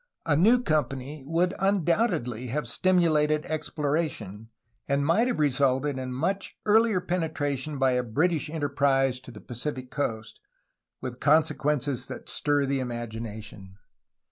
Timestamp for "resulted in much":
5.37-6.57